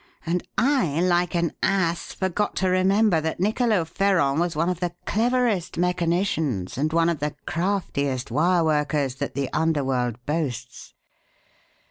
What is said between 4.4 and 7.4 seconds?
one of the cleverest mechanicians and one of the